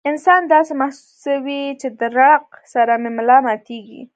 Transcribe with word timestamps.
انسان 0.09 0.41
داسې 0.53 0.73
محسوسوي 0.81 1.63
چې 1.81 1.87
د 1.99 2.01
ړق 2.17 2.45
سره 2.73 2.93
مې 3.01 3.09
ملا 3.17 3.37
ماتيږي 3.45 4.01